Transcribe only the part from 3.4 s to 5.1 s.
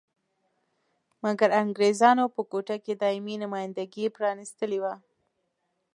نمایندګي پرانیستلې وه.